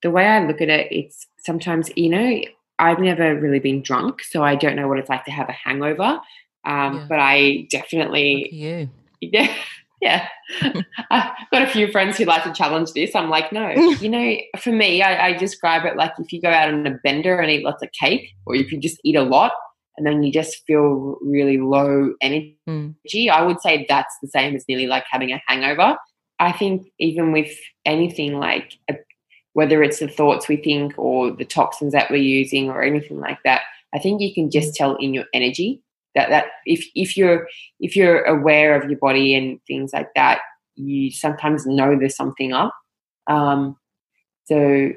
[0.03, 2.41] the way I look at it, it's sometimes you know
[2.81, 5.53] I've never really been drunk, so I don't know what it's like to have a
[5.53, 6.19] hangover.
[6.65, 7.05] Um, Yeah.
[7.07, 8.89] But I definitely you.
[9.21, 9.53] yeah,
[10.01, 10.27] yeah.
[11.11, 13.15] I've got a few friends who like to challenge this.
[13.15, 13.69] I'm like, no,
[14.01, 16.97] you know, for me, I, I describe it like if you go out on a
[17.03, 19.53] bender and eat lots of cake, or if you just eat a lot
[19.97, 22.57] and then you just feel really low energy.
[22.67, 22.95] Mm.
[23.29, 25.97] I would say that's the same as nearly like having a hangover.
[26.39, 27.51] I think even with
[27.85, 28.95] anything like a,
[29.53, 33.39] whether it's the thoughts we think or the toxins that we're using or anything like
[33.43, 33.61] that,
[33.93, 35.81] I think you can just tell in your energy
[36.15, 37.47] that that if if you're
[37.79, 40.39] if you're aware of your body and things like that,
[40.75, 42.73] you sometimes know there's something up.
[43.27, 43.77] Um,
[44.45, 44.91] so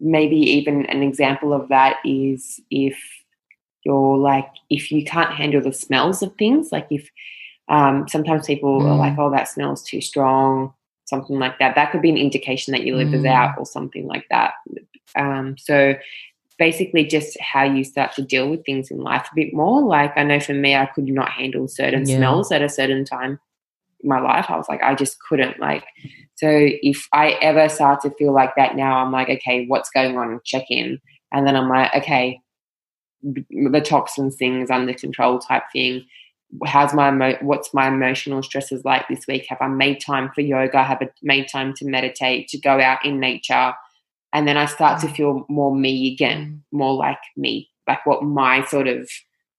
[0.00, 2.98] maybe even an example of that is if
[3.84, 7.08] you're like if you can't handle the smells of things, like if
[7.68, 8.98] um, sometimes people are Mm.
[8.98, 11.74] like, oh, that smells too strong, something like that.
[11.74, 13.30] That could be an indication that your liver's Mm.
[13.30, 14.54] out or something like that.
[15.16, 15.94] Um, so
[16.58, 19.82] basically just how you start to deal with things in life a bit more.
[19.82, 22.16] Like I know for me, I could not handle certain Yeah.
[22.16, 23.38] smells at a certain time
[24.00, 24.46] in my life.
[24.48, 25.84] I was like, I just couldn't like.
[26.36, 30.16] So if I ever start to feel like that now, I'm like, okay, what's going
[30.16, 30.40] on?
[30.44, 31.00] Check in,
[31.32, 32.40] and then I'm like, okay,
[33.22, 36.04] the toxins thing is under control type thing.
[36.64, 39.46] How's my emo- what's my emotional stresses like this week?
[39.48, 40.82] Have I made time for yoga?
[40.82, 43.72] Have I made time to meditate, to go out in nature?
[44.32, 45.16] And then I start to mm.
[45.16, 46.78] feel more me again, mm.
[46.78, 49.08] more like me, like what my sort of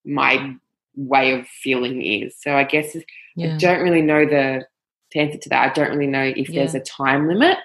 [0.04, 0.54] my
[0.94, 2.34] way of feeling is.
[2.40, 2.96] So I guess
[3.36, 3.54] yeah.
[3.54, 4.66] I don't really know the,
[5.12, 5.70] the answer to that.
[5.70, 6.60] I don't really know if yeah.
[6.60, 7.58] there's a time limit.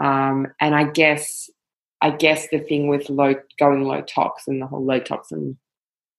[0.00, 1.50] Um, and I guess
[2.00, 5.56] I guess the thing with low going low tox and the whole low toxin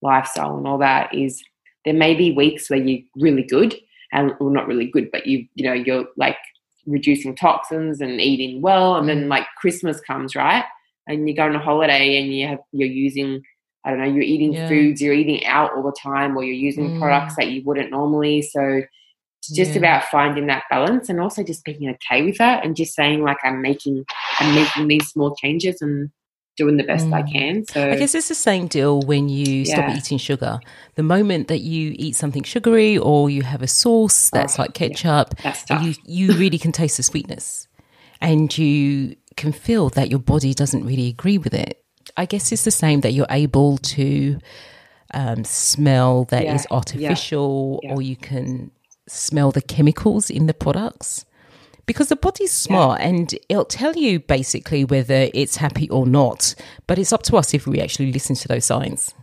[0.02, 1.44] lifestyle and all that is
[1.86, 3.76] there may be weeks where you're really good
[4.12, 6.38] and well not really good, but you you know, you're like
[6.86, 10.66] reducing toxins and eating well and then like Christmas comes, right?
[11.08, 13.44] And you go on a holiday and you have you're using
[13.86, 14.68] I don't know, you're eating yeah.
[14.68, 17.00] foods, you're eating out all the time, or you're using mm.
[17.00, 18.42] products that you wouldn't normally.
[18.42, 18.82] So
[19.40, 19.80] it's just yeah.
[19.80, 23.40] about finding that balance and also just being okay with that and just saying like
[23.44, 24.06] I'm making
[24.40, 26.12] I'm making these small changes and
[26.56, 27.14] doing the best mm.
[27.14, 27.66] I can.
[27.66, 29.74] So I guess it's the same deal when you yeah.
[29.74, 30.60] stop eating sugar.
[30.96, 34.74] The moment that you eat something sugary or you have a sauce that's oh, like
[34.74, 35.56] ketchup, yeah.
[35.70, 37.68] that's you you really can taste the sweetness.
[38.22, 41.84] And you can feel that your body doesn't really agree with it.
[42.16, 44.40] I guess it's the same that you're able to
[45.14, 48.72] um, smell that yeah, is artificial, or you can
[49.08, 51.26] smell the chemicals in the products
[51.86, 56.56] because the body's smart and it'll tell you basically whether it's happy or not.
[56.88, 59.14] But it's up to us if we actually listen to those signs.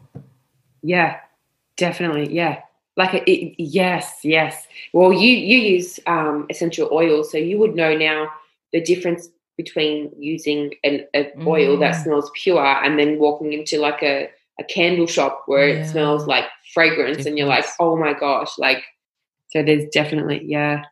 [0.83, 1.19] Yeah,
[1.77, 2.35] definitely.
[2.35, 2.61] Yeah.
[2.97, 4.67] Like it, it, yes, yes.
[4.93, 8.29] Well, you you use um, essential oil, so you would know now
[8.73, 9.29] the difference
[9.63, 11.07] between using an,
[11.47, 11.81] oil mm.
[11.81, 15.75] that smells pure and then walking into like a, a candle shop where yeah.
[15.77, 17.27] it smells like fragrance Difference.
[17.27, 18.83] and you're like oh my gosh like
[19.51, 20.85] so there's definitely yeah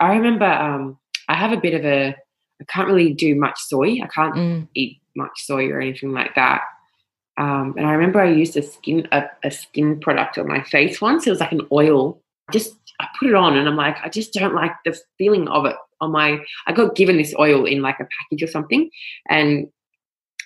[0.00, 2.14] i remember um i have a bit of a
[2.60, 4.68] i can't really do much soy i can't mm.
[4.74, 6.62] eat much soy or anything like that
[7.38, 11.00] um, and i remember i used a skin a, a skin product on my face
[11.00, 12.20] once it was like an oil
[12.52, 15.66] just I put it on and I'm like, I just don't like the feeling of
[15.66, 16.40] it on my.
[16.66, 18.90] I got given this oil in like a package or something,
[19.28, 19.66] and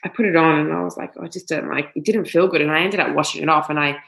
[0.04, 1.90] I put it on and I was like, oh, I just don't like.
[1.94, 3.70] It didn't feel good, and I ended up washing it off.
[3.70, 3.98] And I,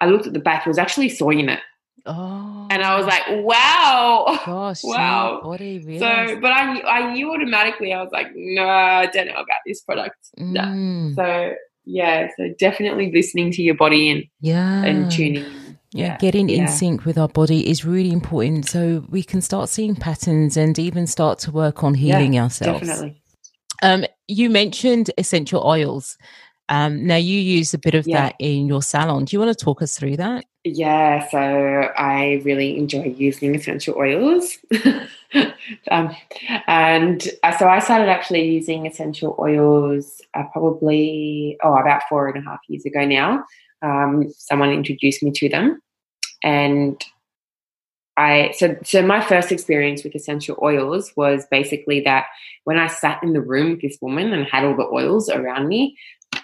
[0.00, 0.66] I looked at the back.
[0.66, 1.60] It was actually soy in it.
[2.06, 2.66] Oh.
[2.70, 4.40] And I was like, wow.
[4.44, 5.40] Gosh, wow.
[5.42, 9.26] What do Body so, but I, I knew automatically, I was like, no, I don't
[9.26, 10.18] know about this product.
[10.38, 11.14] Mm.
[11.16, 11.22] No.
[11.22, 11.54] So,
[11.86, 14.84] yeah, so definitely listening to your body and, yeah.
[14.84, 15.44] and tuning
[15.94, 16.62] yeah, getting yeah.
[16.62, 20.76] in sync with our body is really important so we can start seeing patterns and
[20.76, 22.80] even start to work on healing yeah, ourselves.
[22.80, 23.22] Definitely.
[23.80, 26.18] Um, you mentioned essential oils.
[26.68, 28.22] Um, now you use a bit of yeah.
[28.22, 29.24] that in your salon.
[29.24, 30.44] Do you want to talk us through that?
[30.66, 34.56] Yeah, so I really enjoy using essential oils.
[35.90, 36.16] um,
[36.66, 42.38] and uh, so I started actually using essential oils uh, probably, oh, about four and
[42.38, 43.44] a half years ago now.
[43.82, 45.82] Um, someone introduced me to them
[46.42, 47.04] and
[48.16, 52.26] I so so my first experience with essential oils was basically that
[52.62, 55.66] when I sat in the room with this woman and had all the oils around
[55.66, 55.96] me,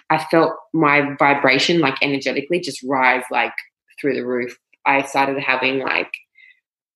[0.09, 3.53] I felt my vibration like energetically just rise like
[4.01, 4.57] through the roof.
[4.85, 6.11] I started having like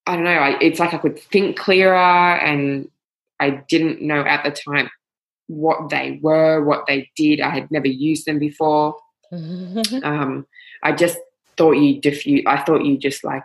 [0.07, 2.89] I don't know, I, it's like I could think clearer and
[3.39, 4.89] I didn't know at the time
[5.47, 7.41] what they were, what they did.
[7.41, 8.97] I had never used them before.
[9.31, 10.45] um,
[10.83, 11.17] I just
[11.57, 12.43] thought you diffuse.
[12.45, 13.43] I thought you just like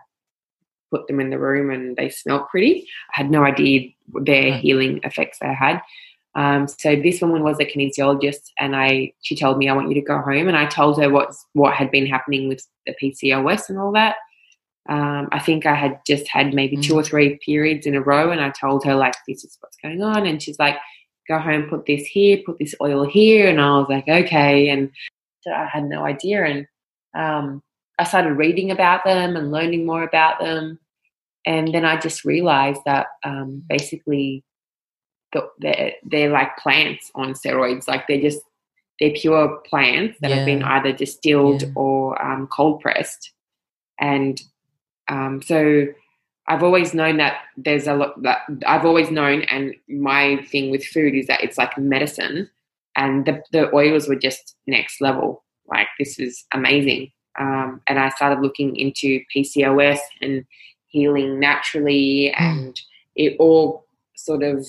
[0.90, 2.86] put them in the room and they smelled pretty.
[3.14, 3.90] I had no idea
[4.22, 5.80] their healing effects they had.
[6.40, 9.94] Um, so this woman was a kinesiologist, and I she told me I want you
[9.96, 13.68] to go home, and I told her what what had been happening with the PCOS
[13.68, 14.16] and all that.
[14.88, 16.82] Um, I think I had just had maybe mm.
[16.82, 19.76] two or three periods in a row, and I told her like this is what's
[19.82, 20.76] going on, and she's like,
[21.28, 24.90] go home, put this here, put this oil here, and I was like, okay, and
[25.42, 26.66] so I had no idea, and
[27.14, 27.62] um,
[27.98, 30.78] I started reading about them and learning more about them.
[31.44, 34.42] And then I just realized that um, basically
[35.58, 37.88] they're, they're like plants on steroids.
[37.88, 38.40] Like they're just,
[38.98, 40.36] they're pure plants that yeah.
[40.36, 41.68] have been either distilled yeah.
[41.74, 43.32] or um, cold pressed.
[43.98, 44.40] And
[45.08, 45.86] um, so
[46.50, 50.84] I've always known that there's a lot that I've always known, and my thing with
[50.84, 52.50] food is that it's like medicine,
[52.96, 55.44] and the, the oils were just next level.
[55.68, 57.12] Like this is amazing.
[57.38, 60.44] Um, and I started looking into PCOS and
[60.88, 62.40] healing naturally, mm.
[62.40, 62.80] and
[63.14, 63.84] it all
[64.16, 64.66] sort of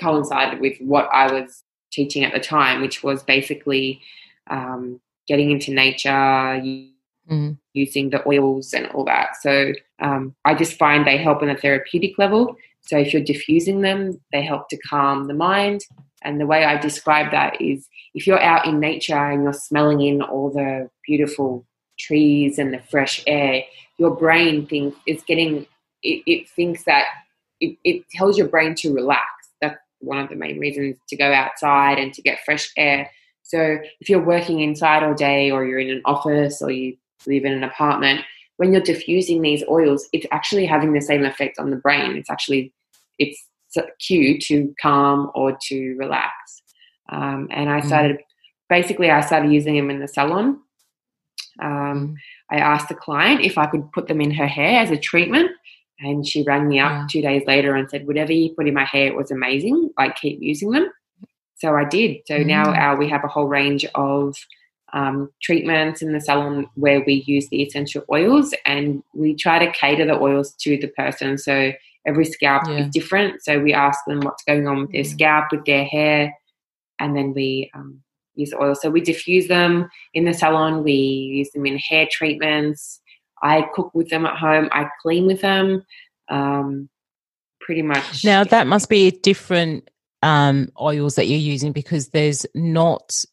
[0.00, 4.00] coincided with what I was teaching at the time, which was basically
[4.50, 6.60] um, getting into nature,
[7.30, 7.58] mm.
[7.72, 9.36] using the oils and all that.
[9.40, 12.56] So um, I just find they help on a therapeutic level.
[12.80, 15.82] So if you're diffusing them, they help to calm the mind.
[16.22, 20.00] And the way I describe that is if you're out in nature and you're smelling
[20.00, 21.64] in all the beautiful
[21.98, 23.62] trees and the fresh air,
[23.98, 25.66] your brain thinks it's getting
[26.02, 27.04] it, it thinks that
[27.60, 29.26] it, it tells your brain to relax.
[30.00, 33.10] One of the main reasons to go outside and to get fresh air.
[33.42, 37.44] So if you're working inside all day or you're in an office or you live
[37.44, 38.20] in an apartment,
[38.58, 42.16] when you're diffusing these oils, it's actually having the same effect on the brain.
[42.16, 42.72] It's actually
[43.18, 43.40] it's
[43.76, 46.32] a cue to calm or to relax.
[47.10, 47.86] Um, and I mm.
[47.86, 48.22] started mm.
[48.68, 50.60] basically I started using them in the salon.
[51.60, 52.14] Um, mm.
[52.50, 55.50] I asked the client if I could put them in her hair as a treatment,
[56.00, 57.06] and she rang me up yeah.
[57.10, 59.90] two days later and said, "Whatever you put in my hair, it was amazing.
[59.98, 60.90] Like keep using them."
[61.56, 62.18] So I did.
[62.26, 62.46] So mm.
[62.46, 64.36] now our, we have a whole range of
[64.92, 69.72] um, treatments in the salon where we use the essential oils, and we try to
[69.72, 71.36] cater the oils to the person.
[71.36, 71.72] So
[72.06, 72.78] every scalp yeah.
[72.78, 73.42] is different.
[73.42, 75.06] So we ask them what's going on with their mm.
[75.06, 76.32] scalp, with their hair,
[77.00, 78.00] and then we um,
[78.34, 78.74] use oil.
[78.74, 80.84] So we diffuse them in the salon.
[80.84, 83.00] We use them in hair treatments.
[83.42, 84.68] I cook with them at home.
[84.72, 85.84] I clean with them.
[86.28, 86.88] Um,
[87.60, 88.24] pretty much.
[88.24, 89.90] Now that must be different
[90.22, 93.24] um, oils that you're using because there's not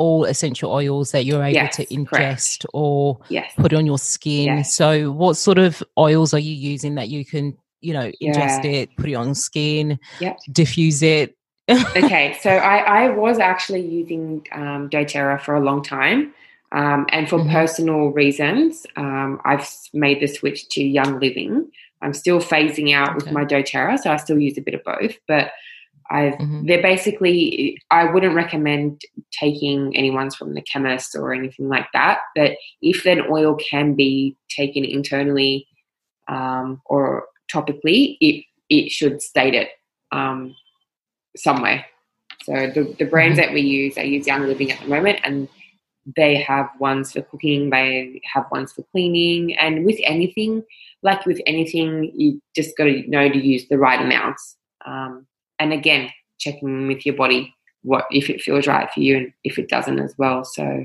[0.00, 2.66] all essential oils that you're able yes, to ingest correct.
[2.72, 3.52] or yes.
[3.58, 4.46] put on your skin.
[4.46, 4.74] Yes.
[4.74, 8.70] So, what sort of oils are you using that you can, you know, ingest yeah.
[8.70, 10.38] it, put it on skin, yep.
[10.50, 11.36] diffuse it?
[11.70, 16.32] okay, so I, I was actually using um, doTERRA for a long time.
[16.72, 17.50] Um, and for mm-hmm.
[17.50, 21.70] personal reasons, um, I've made the switch to Young Living.
[22.02, 23.16] I'm still phasing out okay.
[23.16, 25.16] with my doTERRA, so I still use a bit of both.
[25.26, 25.50] But
[26.10, 26.66] I've mm-hmm.
[26.66, 32.18] they're basically I wouldn't recommend taking anyone's from the chemist or anything like that.
[32.34, 32.52] But
[32.82, 35.68] if an oil can be taken internally
[36.28, 39.70] um, or topically, it it should state it
[40.12, 40.54] um,
[41.36, 41.84] somewhere.
[42.42, 43.48] So the, the brands mm-hmm.
[43.48, 45.48] that we use, I use Young Living at the moment, and
[46.16, 50.64] they have ones for cooking, they have ones for cleaning, and with anything,
[51.02, 54.56] like with anything, you just got to know to use the right amounts.
[54.84, 55.26] Um,
[55.58, 59.58] and again, checking with your body what if it feels right for you and if
[59.58, 60.44] it doesn't as well.
[60.44, 60.84] So,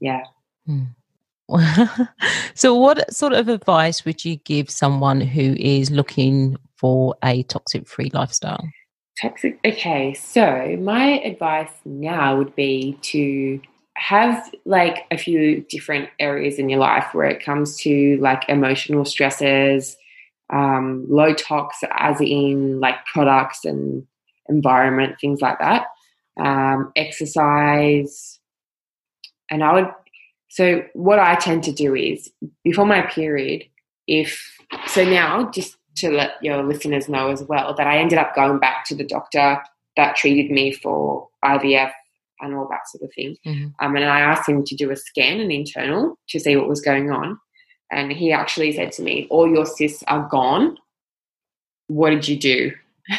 [0.00, 0.22] yeah.
[0.66, 0.84] Hmm.
[2.54, 7.88] so, what sort of advice would you give someone who is looking for a toxic
[7.88, 8.64] free lifestyle?
[9.20, 9.58] Toxic.
[9.64, 13.60] Okay, so my advice now would be to
[14.00, 19.04] have like a few different areas in your life where it comes to like emotional
[19.04, 19.94] stresses,
[20.50, 24.06] um, low tox, as in like products and
[24.48, 25.84] environment, things like that,
[26.40, 28.40] um, exercise.
[29.50, 29.90] And I would,
[30.48, 32.30] so what I tend to do is
[32.64, 33.64] before my period,
[34.06, 34.40] if,
[34.86, 38.60] so now just to let your listeners know as well that I ended up going
[38.60, 39.62] back to the doctor
[39.98, 41.92] that treated me for IVF
[42.40, 43.36] and all that sort of thing.
[43.46, 43.68] Mm-hmm.
[43.84, 46.80] Um, and I asked him to do a scan, an internal, to see what was
[46.80, 47.38] going on.
[47.90, 50.76] And he actually said to me, All your cysts are gone.
[51.88, 52.72] What did you do?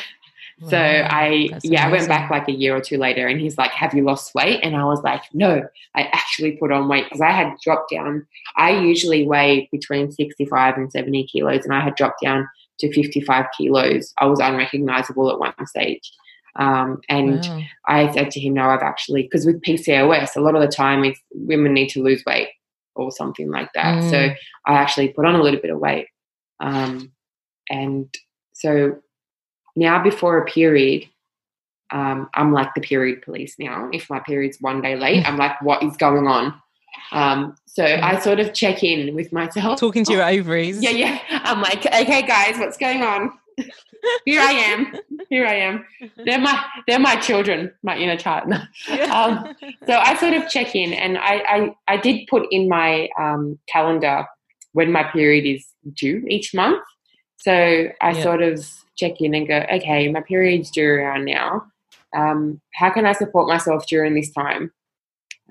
[0.62, 1.78] Wow, so I, yeah, amazing.
[1.80, 4.36] I went back like a year or two later and he's like, Have you lost
[4.36, 4.60] weight?
[4.62, 8.28] And I was like, No, I actually put on weight because I had dropped down.
[8.58, 13.46] I usually weigh between 65 and 70 kilos and I had dropped down to 55
[13.58, 14.14] kilos.
[14.20, 16.12] I was unrecognizable at one stage.
[16.58, 17.62] Um, and wow.
[17.88, 21.04] I said to him, No, I've actually, because with PCOS, a lot of the time
[21.04, 22.50] it's women need to lose weight
[22.96, 24.04] or something like that.
[24.04, 24.10] Mm.
[24.10, 24.18] So
[24.66, 26.08] I actually put on a little bit of weight.
[26.60, 27.12] Um,
[27.70, 28.14] and
[28.54, 29.00] so
[29.76, 31.08] now, before a period,
[31.92, 33.90] um, I'm like the period police now.
[33.94, 36.54] If my period's one day late, I'm like, what is going on?
[37.12, 39.80] Um, so I sort of check in with myself.
[39.80, 40.82] Talking to your ovaries.
[40.82, 41.20] Yeah, yeah.
[41.30, 43.32] I'm like, okay, guys, what's going on?
[44.26, 44.96] Here I am.
[45.30, 45.86] Here I am.
[46.26, 48.52] They're my they're my children, my inner child.
[49.12, 53.10] um, so I sort of check in, and I I, I did put in my
[53.20, 54.26] um, calendar
[54.74, 56.84] when my period is due each month.
[57.38, 58.24] So I yeah.
[58.24, 61.64] sort of check in and go, okay, my period's due around now.
[62.16, 64.72] Um, how can I support myself during this time?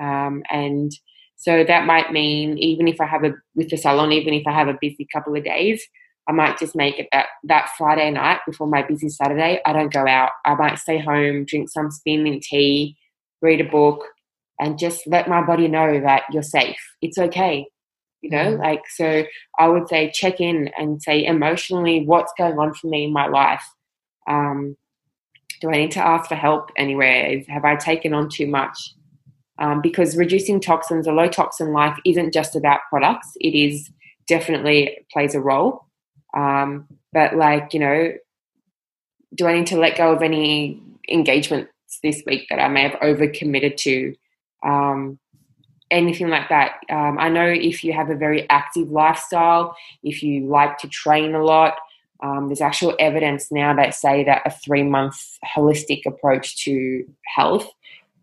[0.00, 0.92] Um, and
[1.36, 4.52] so that might mean even if I have a with the salon, even if I
[4.52, 5.82] have a busy couple of days,
[6.30, 9.60] I might just make it that that Friday night before my busy Saturday.
[9.66, 10.30] I don't go out.
[10.44, 12.96] I might stay home, drink some spearmint tea,
[13.42, 14.04] read a book,
[14.60, 16.78] and just let my body know that you're safe.
[17.02, 17.66] It's okay
[18.20, 18.58] you know mm.
[18.58, 19.24] like so
[19.58, 23.26] i would say check in and say emotionally what's going on for me in my
[23.26, 23.64] life
[24.28, 24.76] um,
[25.60, 28.94] do i need to ask for help anywhere have i taken on too much
[29.58, 33.90] um, because reducing toxins a low toxin life isn't just about products it is
[34.28, 35.86] definitely plays a role
[36.34, 38.12] um, but like you know
[39.34, 41.70] do i need to let go of any engagements
[42.02, 44.14] this week that i may have overcommitted to
[44.62, 45.18] um,
[45.90, 46.80] anything like that.
[46.88, 51.34] Um, I know if you have a very active lifestyle, if you like to train
[51.34, 51.74] a lot,
[52.22, 55.16] um, there's actual evidence now that say that a three month
[55.56, 57.04] holistic approach to
[57.34, 57.68] health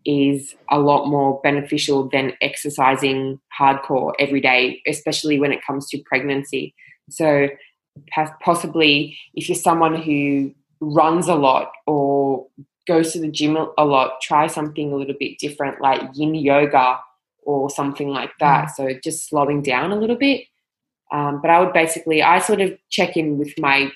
[0.04, 6.02] is a lot more beneficial than exercising hardcore every day, especially when it comes to
[6.06, 6.74] pregnancy.
[7.10, 7.48] So,
[8.40, 12.46] possibly if you're someone who runs a lot or
[12.86, 16.98] goes to the gym a lot, try something a little bit different like yin yoga
[17.42, 18.66] or something like that.
[18.66, 18.70] Mm.
[18.74, 20.46] So, just slowing down a little bit.
[21.10, 23.90] Um, but I would basically, I sort of check in with my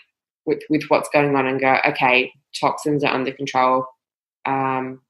[0.47, 3.87] with with what's going on and go, okay, toxins are under control.
[4.45, 5.01] Um,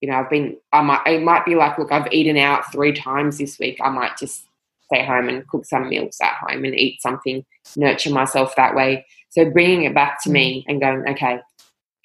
[0.00, 2.92] you know, I've been, I might, it might be like, look, I've eaten out three
[2.92, 3.78] times this week.
[3.82, 4.46] I might just
[4.86, 7.44] stay home and cook some meals at home and eat something,
[7.76, 9.06] nurture myself that way.
[9.30, 10.64] So bringing it back to me mm.
[10.68, 11.40] and going, okay,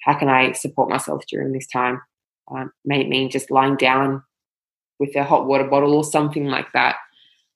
[0.02, 2.00] how can I support myself during this time?
[2.50, 4.22] Um, may mean just lying down
[4.98, 6.96] with a hot water bottle or something like that.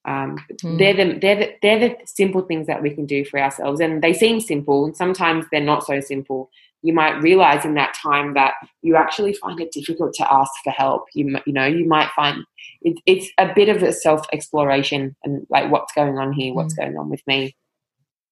[0.07, 0.77] Um, mm.
[0.77, 4.03] They're the they're the, they're the simple things that we can do for ourselves, and
[4.03, 6.49] they seem simple, and sometimes they're not so simple.
[6.85, 10.71] You might realize in that time that you actually find it difficult to ask for
[10.71, 11.05] help.
[11.13, 12.43] You you know you might find
[12.81, 16.73] it, it's a bit of a self exploration and like what's going on here, what's
[16.75, 16.77] mm.
[16.77, 17.55] going on with me,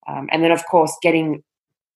[0.07, 1.43] um, and then of course getting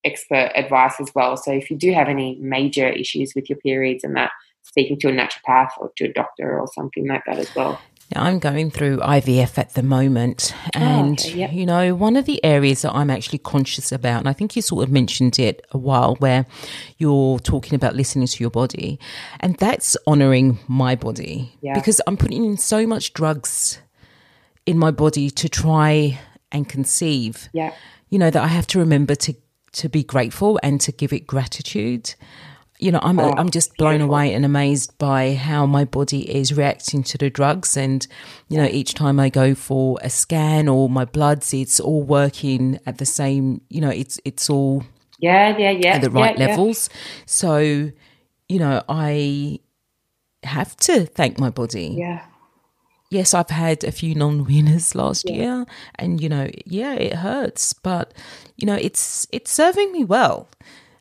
[0.04, 1.38] expert advice as well.
[1.38, 4.32] So if you do have any major issues with your periods and that,
[4.64, 7.80] speaking to a naturopath or to a doctor or something like that as well.
[8.16, 11.54] I'm going through IVF at the moment, oh, and oh, okay, yep.
[11.54, 14.62] you know, one of the areas that I'm actually conscious about, and I think you
[14.62, 16.46] sort of mentioned it a while, where
[16.98, 18.98] you're talking about listening to your body,
[19.42, 21.74] and that's honoring my body yeah.
[21.74, 23.80] because I'm putting in so much drugs
[24.66, 26.20] in my body to try
[26.52, 27.50] and conceive.
[27.52, 27.74] Yeah.
[28.10, 29.36] You know that I have to remember to
[29.74, 32.16] to be grateful and to give it gratitude.
[32.80, 34.14] You know, I'm oh, I'm just blown beautiful.
[34.14, 38.06] away and amazed by how my body is reacting to the drugs, and
[38.50, 42.80] you know, each time I go for a scan or my bloods, it's all working
[42.86, 43.62] at the same.
[43.70, 44.84] You know, it's it's all
[45.20, 46.90] yeah, yeah, yeah, at the right yeah, levels.
[46.92, 46.98] Yeah.
[47.26, 47.58] So,
[48.48, 49.60] you know, I
[50.44, 51.96] have to thank my body.
[51.98, 52.26] Yeah
[53.10, 55.36] yes, I've had a few non winners last yeah.
[55.36, 55.66] year,
[55.96, 58.14] and you know, yeah, it hurts, but
[58.56, 60.50] you know, it's it's serving me well.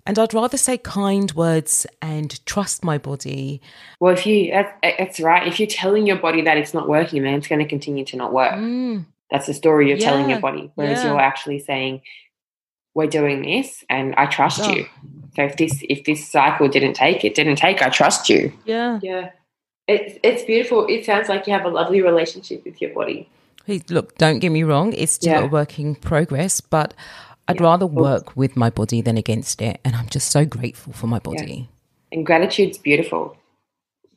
[0.07, 3.61] And I'd rather say kind words and trust my body.
[4.01, 5.47] Well, if you, that's, that's right.
[5.47, 8.17] If you're telling your body that it's not working, then it's going to continue to
[8.17, 8.55] not work.
[8.55, 9.07] Mm.
[9.31, 10.11] That's the story you're yeah.
[10.11, 10.71] telling your body.
[10.77, 11.11] Whereas yeah.
[11.11, 12.03] you're actually saying,
[12.95, 14.73] we're doing this and I trust oh.
[14.73, 14.87] you.
[15.35, 18.53] So if this, if this cycle didn't take, it didn't take, I trust you.
[18.65, 19.01] Yeah.
[19.03, 19.31] Yeah.
[19.89, 20.87] It's it's beautiful.
[20.89, 23.29] It sounds like you have a lovely relationship with your body.
[23.89, 25.45] Look, don't get me wrong; it's still yeah.
[25.45, 26.95] a work in progress, but
[27.49, 30.92] I'd yeah, rather work with my body than against it, and I'm just so grateful
[30.92, 31.68] for my body.
[32.11, 32.18] Yeah.
[32.18, 33.36] And gratitude's beautiful.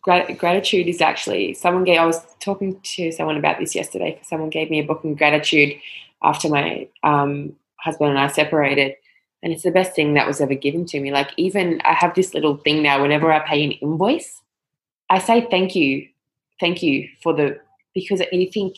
[0.01, 1.99] Grat- gratitude is actually someone gave.
[1.99, 4.19] I was talking to someone about this yesterday.
[4.23, 5.75] Someone gave me a book on gratitude
[6.23, 8.95] after my um, husband and I separated,
[9.43, 11.11] and it's the best thing that was ever given to me.
[11.11, 13.01] Like even I have this little thing now.
[13.01, 14.41] Whenever I pay an invoice,
[15.09, 16.07] I say thank you,
[16.59, 17.59] thank you for the
[17.93, 18.77] because you think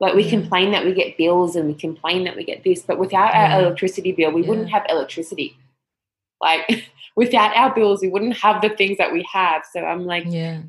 [0.00, 0.30] like we yeah.
[0.30, 3.54] complain that we get bills and we complain that we get this, but without yeah.
[3.54, 4.48] our electricity bill, we yeah.
[4.48, 5.56] wouldn't have electricity.
[6.40, 9.62] Like without our bills, we wouldn't have the things that we have.
[9.70, 10.62] So I'm like, yeah.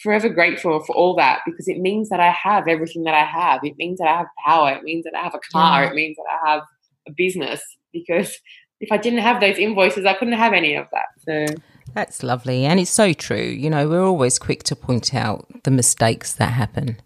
[0.00, 3.64] forever grateful for all that because it means that I have everything that I have.
[3.64, 4.70] It means that I have power.
[4.70, 5.84] It means that I have a car.
[5.84, 6.62] It means that I have
[7.08, 7.60] a business
[7.92, 8.38] because
[8.80, 11.06] if I didn't have those invoices, I couldn't have any of that.
[11.26, 11.54] So
[11.92, 12.66] that's lovely.
[12.66, 13.36] And it's so true.
[13.36, 16.98] You know, we're always quick to point out the mistakes that happen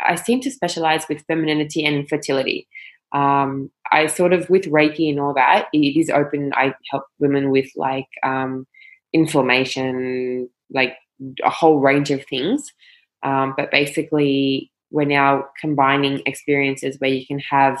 [0.00, 2.66] I seem to specialize with femininity and fertility.
[3.12, 6.52] Um, I sort of with Reiki and all that, it is open.
[6.54, 8.66] I help women with like um,
[9.12, 10.96] inflammation, like
[11.44, 12.72] a whole range of things.
[13.22, 17.78] Um, but basically, we're now combining experiences where you can have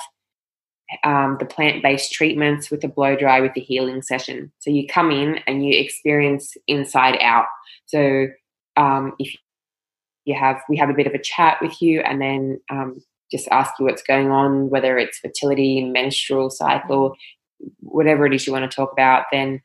[1.04, 4.52] um, the plant based treatments with the blow dry with the healing session.
[4.58, 7.46] So you come in and you experience inside out.
[7.86, 8.28] So
[8.76, 9.34] um, if
[10.24, 13.48] you have, we have a bit of a chat with you and then um, just
[13.48, 17.14] ask you what's going on, whether it's fertility, menstrual cycle,
[17.80, 19.60] whatever it is you want to talk about, then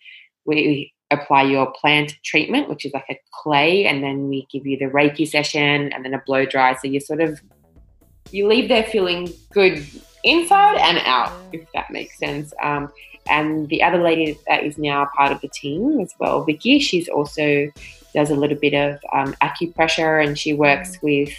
[0.46, 4.78] we apply your plant treatment, which is like a clay, and then we give you
[4.78, 6.76] the Reiki session and then a blow dry.
[6.76, 7.42] So you sort of
[8.32, 9.86] you leave there feeling good
[10.24, 12.54] inside and out, if that makes sense.
[12.62, 12.92] Um,
[13.30, 17.08] and the other lady that is now part of the team as well, Vicky, she's
[17.08, 17.72] also
[18.14, 21.34] does a little bit of um, acupressure and she works with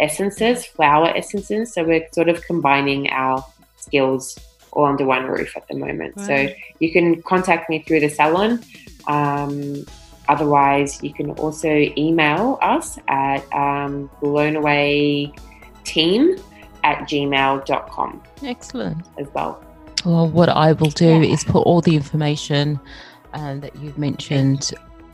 [0.00, 1.72] essences, flower essences.
[1.72, 3.44] So we're sort of combining our
[3.76, 4.38] skills
[4.72, 6.16] all under one roof at the moment.
[6.16, 6.26] Right.
[6.26, 6.48] So
[6.80, 8.64] you can contact me through the salon.
[9.06, 9.86] Um,
[10.28, 16.40] otherwise, you can also email us at um, blownawayteam
[16.84, 18.22] at gmail.com.
[18.44, 19.04] Excellent.
[19.18, 19.64] As well.
[20.04, 21.32] Well, what I will do yeah.
[21.32, 22.78] is put all the information
[23.32, 24.72] uh, that you've mentioned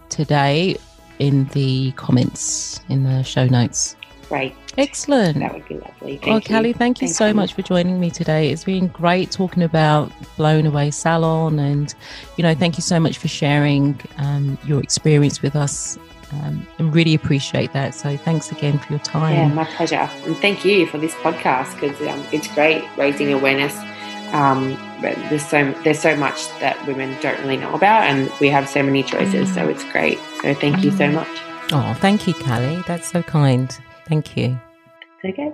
[0.09, 0.77] today
[1.21, 3.97] in the comments in the show notes.
[4.29, 4.55] Great.
[4.79, 5.39] Excellent.
[5.39, 6.17] That would be lovely.
[6.17, 6.41] Thank well, you.
[6.41, 7.35] Kelly, thank you thank so you.
[7.35, 8.51] much for joining me today.
[8.51, 11.93] It's been great talking about Blown Away Salon, and
[12.37, 15.99] you know, thank you so much for sharing um, your experience with us.
[16.33, 17.95] Um, and really appreciate that.
[17.95, 19.35] So thanks again for your time.
[19.35, 20.09] Yeah, my pleasure.
[20.25, 23.77] And thank you for this podcast because um, it's great raising awareness
[24.33, 28.49] um, but there's so there's so much that women don't really know about, and we
[28.49, 29.51] have so many choices.
[29.51, 29.55] Mm.
[29.55, 30.19] So it's great.
[30.43, 30.85] So thank mm.
[30.85, 31.15] you so mm.
[31.15, 31.29] much.
[31.73, 32.83] Oh, thank you, Callie.
[32.87, 33.77] That's so kind.
[34.07, 34.59] Thank you.
[35.23, 35.53] It's okay.